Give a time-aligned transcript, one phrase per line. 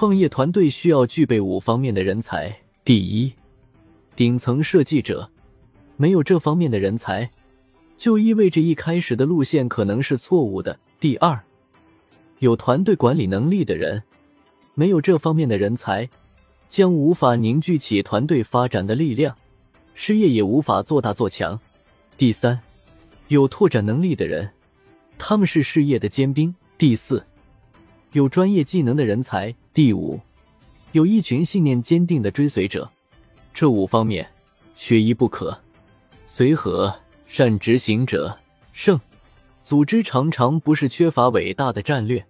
[0.00, 3.30] 创业团队需要具备五方面的人才：第一，
[4.16, 5.30] 顶层设计者。
[5.98, 7.30] 没有这方面的人才，
[7.98, 10.80] 就意味着一开始的路线可能是错误的。
[10.98, 11.38] 第二，
[12.38, 14.02] 有团队管理能力的人，
[14.72, 16.08] 没有这方面的人才，
[16.66, 19.36] 将无法凝聚起团队发展的力量，
[19.92, 21.60] 事业也无法做大做强。
[22.16, 22.58] 第三，
[23.28, 24.48] 有拓展能力的人，
[25.18, 26.54] 他们是事业的尖兵。
[26.78, 27.22] 第四，
[28.12, 29.54] 有专业技能的人才。
[29.72, 30.18] 第五，
[30.92, 32.90] 有一群信念坚定的追随者。
[33.54, 34.28] 这五方面
[34.74, 35.56] 缺一不可。
[36.26, 36.94] 随和、
[37.26, 38.36] 善执行者
[38.72, 39.00] 胜。
[39.62, 42.24] 组织常常不是缺乏伟大的战略，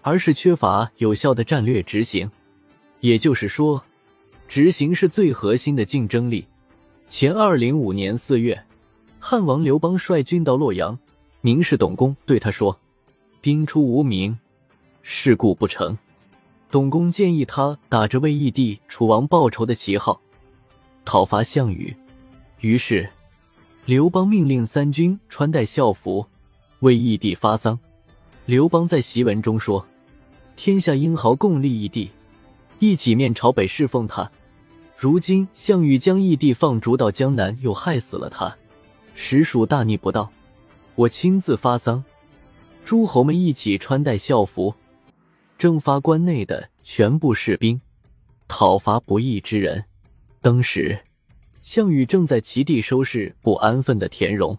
[0.00, 2.28] 而是缺乏有效的战略执行。
[3.00, 3.84] 也就是说，
[4.48, 6.46] 执行是最核心的竞争力。
[7.08, 8.60] 前二零五年四月，
[9.20, 10.98] 汉王刘邦率军到洛阳，
[11.42, 12.80] 名士董公对他说
[13.42, 14.36] ：“兵出无名，
[15.08, 15.96] 事故不成。”
[16.68, 20.20] 董公建议他打着为义帝楚王报仇的旗号，
[21.04, 21.96] 讨伐项羽。
[22.60, 23.08] 于是。
[23.84, 26.26] 刘邦命令三军穿戴孝服，
[26.80, 27.78] 为义帝发丧。
[28.44, 29.86] 刘邦在檄文中说
[30.56, 32.10] ：“天下英豪共立义帝，
[32.80, 34.28] 一起面朝北侍奉他。
[34.96, 38.56] 如今项羽将义帝放逐到江南，又害死了他，
[39.14, 40.28] 实属大逆不道。
[40.96, 42.02] 我亲自发丧，
[42.84, 44.74] 诸侯们一起穿戴孝服，
[45.58, 47.80] 征发关内的全部士兵，
[48.48, 49.84] 讨伐不义之人。
[50.40, 50.98] 当时。”
[51.66, 54.56] 项羽正在齐地收拾不安分的田荣，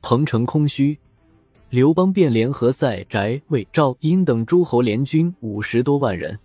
[0.00, 0.98] 彭城空虚，
[1.70, 6.36] 刘邦便联合塞翟、魏、赵、殷等诸侯联军五十多万人，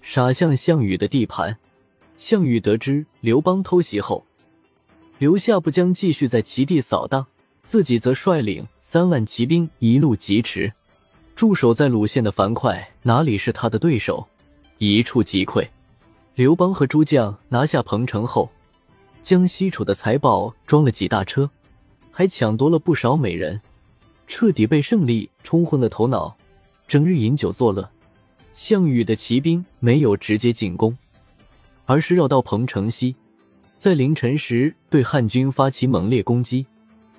[0.00, 1.58] 杀向项羽的地盘。
[2.16, 4.24] 项羽得知刘邦偷袭后，
[5.18, 7.26] 留下部将继续在齐地扫荡，
[7.64, 10.72] 自己则率领三万骑兵一路疾驰，
[11.36, 14.26] 驻守在鲁县的樊哙哪里是他的对手，
[14.78, 15.68] 一触即溃。
[16.34, 18.50] 刘邦和诸将拿下彭城后。
[19.22, 21.50] 将西楚的财宝装了几大车，
[22.10, 23.60] 还抢夺了不少美人，
[24.26, 26.34] 彻底被胜利冲昏了头脑，
[26.88, 27.86] 整日饮酒作乐。
[28.54, 30.96] 项羽的骑兵没有直接进攻，
[31.84, 33.14] 而是绕到彭城西，
[33.76, 36.64] 在凌晨时对汉军发起猛烈攻击。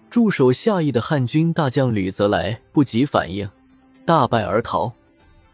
[0.09, 3.47] 驻守下邑的汉军大将吕泽来不及反应，
[4.07, 4.90] 大败而逃。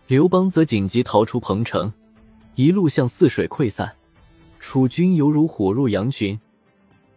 [0.06, 1.92] 刘邦则紧急逃出彭城，
[2.54, 3.92] 一路向泗水溃散。
[4.60, 6.40] 楚军犹如虎入羊群，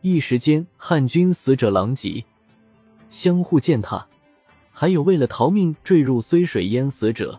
[0.00, 2.24] 一时间汉军死者狼藉，
[3.10, 4.06] 相互践踏。
[4.72, 7.38] 还有为了逃命坠入睢水淹死者，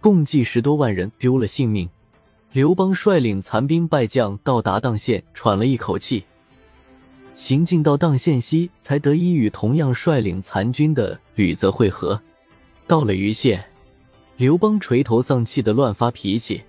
[0.00, 1.88] 共计十多万人丢了性命。
[2.50, 6.24] 刘邦率领残兵败将到达砀县，喘了一口气，
[7.36, 12.20] 行进到砀县西，才得以与同样率领残军的吕泽会合。
[12.88, 13.62] 到了余县，
[14.38, 16.62] 刘邦垂头丧气的乱发脾气。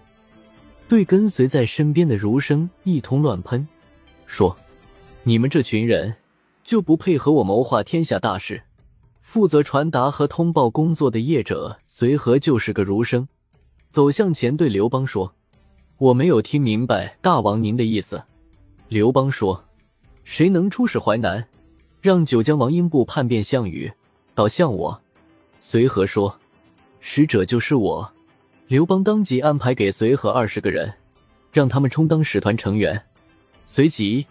[0.85, 3.65] 对跟随在身边的儒生一通乱喷，
[4.25, 4.53] 说
[5.23, 6.13] ：“你们这群人
[6.61, 8.61] 就不配合我谋划天下大事？
[9.21, 13.25] 负责传达和通报工作的业者随和就是个儒生，
[13.89, 15.33] 走向前对刘邦说
[15.99, 18.21] ：‘我没有听明白大王您的意思。’
[18.89, 19.63] 刘邦说
[20.25, 21.47] ：‘谁能出使淮南，
[22.01, 23.89] 让九江王英布叛变项羽，
[24.35, 25.01] 倒向我？’
[25.59, 26.39] 随和说
[26.99, 28.11] ：‘使者就是我。’”
[28.67, 30.93] 刘邦当即安排给随和二十个人，
[31.51, 33.01] 让他们充当使团成员。
[33.65, 34.27] 随即，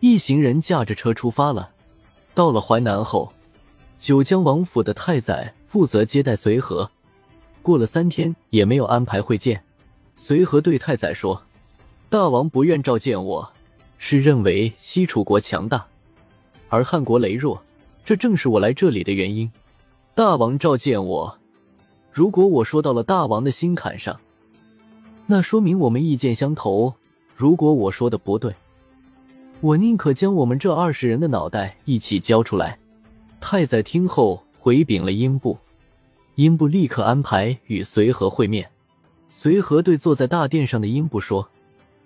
[0.00, 1.70] 一行人驾着车出发了。
[2.34, 3.32] 到了淮南后，
[3.96, 6.90] 九江王府的太宰负责接待随和。
[7.62, 9.62] 过了三天，也没有安排会见。
[10.16, 11.40] 随和对太宰说
[12.10, 13.52] ：“大王不愿召见我，
[13.98, 15.86] 是认为西楚国强大，
[16.68, 17.62] 而汉国羸弱，
[18.04, 19.48] 这正是我来这里的原因。
[20.14, 21.36] 大王召见我。”
[22.12, 24.18] 如果我说到了大王的心坎上，
[25.26, 26.92] 那说明我们意见相投；
[27.36, 28.52] 如果我说的不对，
[29.60, 32.76] 我宁可将我们这二十人的脑袋一起交出来。
[33.40, 35.56] 太宰听后回禀了英布，
[36.34, 38.68] 英布立刻安排与随和会面。
[39.28, 41.48] 随和对坐在大殿上的英布说：“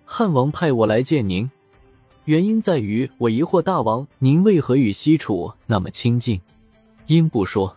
[0.04, 1.50] 汉王派我来见您，
[2.26, 6.38] 原因在于我疑惑大王您为何与西楚那么亲近。”
[7.08, 7.74] 英布说：“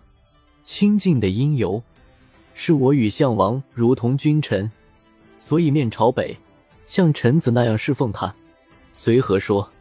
[0.67, 1.81] 亲近的因由。”
[2.53, 4.69] 是我与项王如同君臣，
[5.39, 6.35] 所以面朝北，
[6.85, 8.35] 像臣子那样侍奉他。
[8.91, 9.71] 随和说：“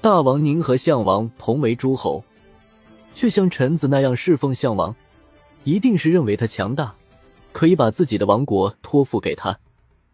[0.00, 2.24] 大王您和项王同为诸侯，
[3.14, 4.96] 却像臣子那样侍奉项王，
[5.64, 6.94] 一定是认为他强大，
[7.52, 9.58] 可以把自己的王国托付给他。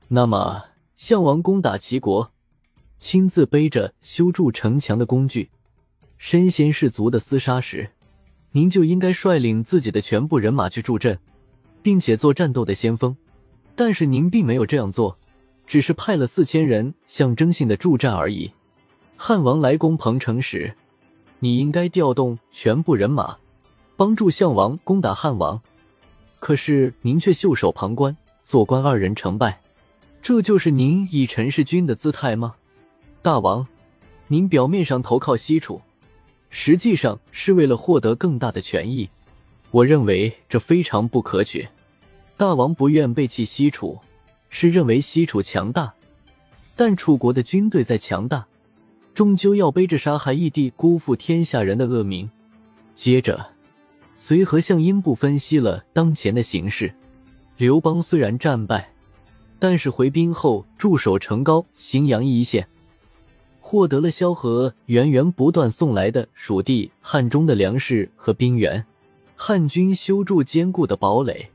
[0.08, 0.64] 那么，
[0.96, 2.32] 项王攻打齐国，
[2.98, 5.50] 亲自背着修筑城墙的工具，
[6.16, 7.90] 身先士卒的厮杀时，
[8.52, 11.18] 您就应该率领自己的全部人马去助阵。”
[11.80, 13.16] 并且做战斗的先锋，
[13.74, 15.16] 但是您并没有这样做，
[15.64, 18.50] 只是派了四千人象征性的助战而已。
[19.16, 20.74] 汉王来攻彭城时，
[21.38, 23.38] 你应该调动全部人马，
[23.96, 25.58] 帮助项王攻打汉王。
[26.40, 29.60] 可是您却袖手旁观，坐观二人成败，
[30.20, 32.56] 这就是您以陈世君的姿态吗？
[33.22, 33.66] 大王，
[34.26, 35.80] 您表面上投靠西楚，
[36.50, 39.08] 实际上是为了获得更大的权益。
[39.70, 41.68] 我认为这非常不可取。
[42.36, 43.98] 大王不愿背弃西楚，
[44.48, 45.92] 是认为西楚强大，
[46.76, 48.46] 但楚国的军队再强大，
[49.12, 52.30] 终究要背着杀害义帝、辜负天下人的恶名。
[52.94, 53.44] 接着，
[54.14, 56.94] 随和向英布分析了当前的形势。
[57.56, 58.92] 刘邦虽然战败，
[59.58, 62.68] 但是回兵后驻守成皋、荥阳一线，
[63.70, 68.82] 获得了萧何源源不断送来的蜀地、汉中的粮食和兵源。
[69.36, 71.50] 汉军修筑坚固的堡垒，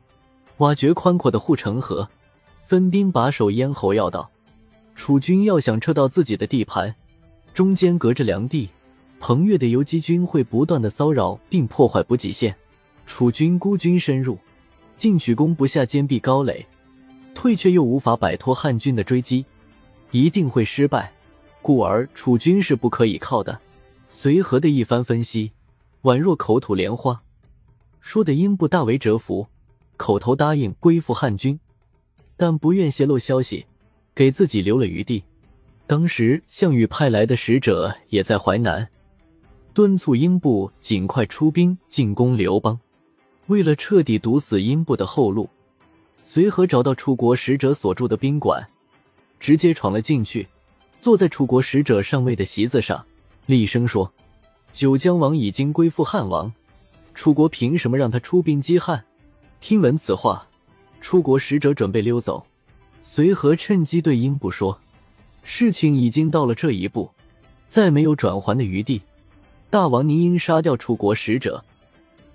[0.57, 2.07] 挖掘宽阔的护城河，
[2.67, 4.29] 分兵把守咽喉要道。
[4.93, 6.93] 楚军要想撤到自己的地盘，
[7.51, 8.69] 中间隔着梁地，
[9.19, 12.55] 彭越的游击军会不断的骚扰并破坏补给线。
[13.07, 14.37] 楚军孤军深入，
[14.95, 16.63] 进取攻不下坚壁高垒，
[17.33, 19.43] 退却又无法摆脱汉军的追击，
[20.11, 21.11] 一定会失败。
[21.63, 23.59] 故而楚军是不可以靠的。
[24.09, 25.51] 随和的一番分析，
[26.03, 27.23] 宛若口吐莲花。
[27.99, 29.47] 说的英布大为折服，
[29.97, 31.57] 口头答应归附汉军，
[32.35, 33.65] 但不愿泄露消息，
[34.13, 35.23] 给自己留了余地。
[35.87, 38.87] 当时项羽派来的使者也在淮南，
[39.73, 42.77] 敦促英布尽快出兵进攻刘邦。
[43.47, 45.49] 为了彻底堵死英布的后路，
[46.21, 48.65] 随和找到楚国使者所住的宾馆，
[49.39, 50.47] 直接闯了进去，
[51.03, 53.05] 坐在楚国使者上位的席子上，
[53.45, 54.09] 厉声说
[54.71, 56.49] ：“九江王已经归附汉王。”
[57.13, 59.03] 楚国凭什么让他出兵击汉？
[59.59, 60.47] 听闻此话，
[61.01, 62.47] 楚国使者准备溜走。
[63.01, 64.79] 随和趁机对英布说
[65.43, 67.11] ：“事情已经到了这一步，
[67.67, 69.01] 再没有转圜的余地。
[69.69, 71.65] 大王，您应杀掉楚国使者，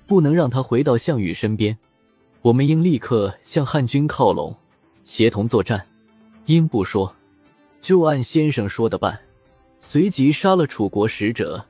[0.06, 1.78] 不能让他回到项羽身边。
[2.42, 4.54] 我们应立刻向汉军靠拢，
[5.06, 5.86] 协同作战。”
[6.44, 7.14] 英布说
[7.80, 9.18] ：“就按先生说的办。”
[9.80, 11.64] 随即杀了楚国使者，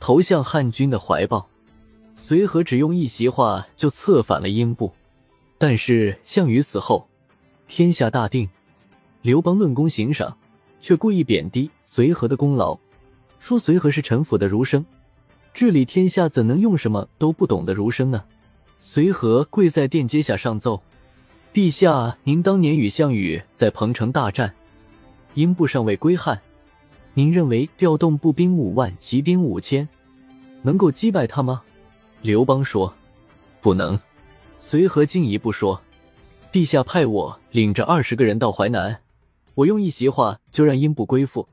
[0.00, 1.48] 投向汉军的怀抱。
[2.14, 4.92] 随和只用一席话就策反了英布，
[5.58, 7.08] 但是项羽死后，
[7.68, 8.48] 天下大定，
[9.22, 10.36] 刘邦论功行赏，
[10.80, 12.76] 却故意贬低随和的功劳，
[13.38, 14.84] 说随和是陈府的儒生，
[15.54, 18.24] 治理天下怎能用什么都不懂的儒生呢？
[18.80, 20.82] 随和跪在殿阶下上奏
[21.54, 24.52] ：“陛下，您当年与项羽在彭城大战，
[25.34, 26.40] 英布尚未归汉，
[27.14, 29.88] 您认为调动步兵五万，骑兵五千，
[30.62, 31.62] 能够击败他吗？”
[32.22, 32.92] 刘邦说
[33.60, 33.98] ：“不能。”
[34.58, 35.80] 随和进一步说
[36.52, 39.00] ：“陛下派我领着二十个人到淮南，
[39.54, 41.48] 我用一席话就让英布归附，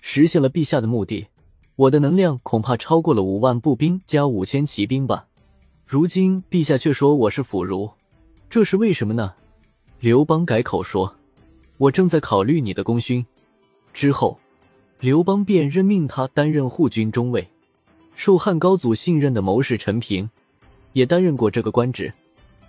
[0.00, 1.28] 实现了陛下的目的。
[1.76, 5.26] 我的能量恐怕超过了五万步兵加五千骑兵吧。
[5.86, 7.90] 如今陛下却说我是腐儒，
[8.50, 9.32] 这是为什么呢？”
[9.98, 11.14] 刘邦改口说
[11.78, 13.24] ：“我正在考虑你的功勋。”
[13.92, 14.38] 之后，
[15.00, 17.46] 刘邦便任命他担任护军中尉。
[18.14, 20.28] 受汉高祖信任的谋士陈平，
[20.92, 22.12] 也担任过这个官职。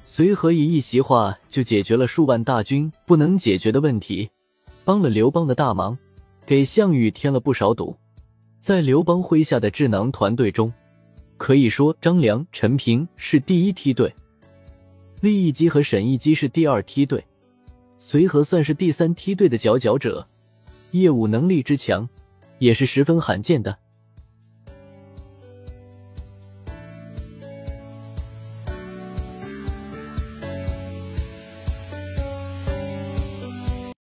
[0.05, 4.29] 随和以一席话就解决了数万大军不能解决的问题，
[4.83, 5.97] 帮了刘邦的大忙，
[6.45, 7.95] 给项羽添了不少堵。
[8.59, 10.73] 在刘邦麾下的智囊团队中，
[11.37, 14.13] 可以说张良、陈平是第一梯队，
[15.21, 17.23] 利益基和沈义基是第二梯队，
[18.05, 20.27] 随和算是第三梯队的佼佼者。
[20.91, 22.09] 业务能力之强，
[22.59, 23.77] 也是十分罕见的。